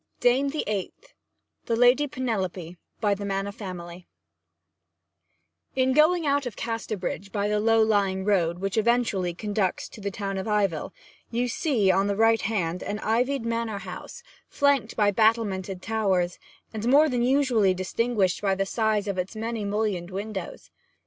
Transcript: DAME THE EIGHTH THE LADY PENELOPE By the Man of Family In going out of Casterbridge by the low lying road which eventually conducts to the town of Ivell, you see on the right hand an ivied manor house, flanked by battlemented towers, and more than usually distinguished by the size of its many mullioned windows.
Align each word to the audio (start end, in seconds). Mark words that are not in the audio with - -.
DAME 0.19 0.49
THE 0.49 0.63
EIGHTH 0.67 1.13
THE 1.67 1.75
LADY 1.75 2.07
PENELOPE 2.07 2.75
By 3.01 3.13
the 3.13 3.23
Man 3.23 3.45
of 3.45 3.53
Family 3.53 4.07
In 5.75 5.93
going 5.93 6.25
out 6.25 6.47
of 6.47 6.55
Casterbridge 6.55 7.31
by 7.31 7.47
the 7.47 7.59
low 7.59 7.83
lying 7.83 8.25
road 8.25 8.57
which 8.57 8.77
eventually 8.79 9.35
conducts 9.35 9.87
to 9.89 10.01
the 10.01 10.09
town 10.09 10.39
of 10.39 10.47
Ivell, 10.47 10.91
you 11.29 11.47
see 11.47 11.91
on 11.91 12.07
the 12.07 12.15
right 12.15 12.41
hand 12.41 12.81
an 12.81 12.97
ivied 12.97 13.45
manor 13.45 13.77
house, 13.77 14.23
flanked 14.47 14.95
by 14.97 15.11
battlemented 15.11 15.83
towers, 15.83 16.39
and 16.73 16.87
more 16.89 17.07
than 17.07 17.21
usually 17.21 17.75
distinguished 17.75 18.41
by 18.41 18.55
the 18.55 18.65
size 18.65 19.07
of 19.07 19.19
its 19.19 19.35
many 19.35 19.63
mullioned 19.63 20.09
windows. 20.09 20.71